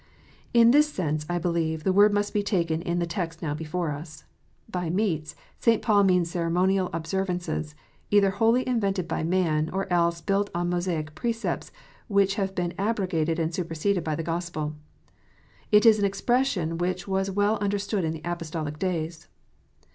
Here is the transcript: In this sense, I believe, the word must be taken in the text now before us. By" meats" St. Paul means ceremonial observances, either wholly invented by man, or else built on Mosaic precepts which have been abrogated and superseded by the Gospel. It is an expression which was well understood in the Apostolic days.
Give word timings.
In 0.51 0.71
this 0.71 0.91
sense, 0.91 1.27
I 1.29 1.37
believe, 1.37 1.83
the 1.83 1.93
word 1.93 2.11
must 2.11 2.33
be 2.33 2.41
taken 2.41 2.81
in 2.81 2.97
the 2.97 3.05
text 3.05 3.43
now 3.43 3.53
before 3.53 3.91
us. 3.91 4.23
By" 4.67 4.89
meats" 4.89 5.35
St. 5.59 5.79
Paul 5.83 6.05
means 6.05 6.31
ceremonial 6.31 6.89
observances, 6.91 7.75
either 8.09 8.31
wholly 8.31 8.67
invented 8.67 9.07
by 9.07 9.21
man, 9.21 9.69
or 9.71 9.85
else 9.93 10.19
built 10.19 10.49
on 10.55 10.71
Mosaic 10.71 11.13
precepts 11.13 11.71
which 12.07 12.33
have 12.33 12.55
been 12.55 12.73
abrogated 12.79 13.37
and 13.37 13.53
superseded 13.53 14.03
by 14.03 14.15
the 14.15 14.23
Gospel. 14.23 14.73
It 15.71 15.85
is 15.85 15.99
an 15.99 16.05
expression 16.05 16.79
which 16.79 17.07
was 17.07 17.29
well 17.29 17.57
understood 17.59 18.03
in 18.03 18.11
the 18.11 18.23
Apostolic 18.25 18.79
days. 18.79 19.27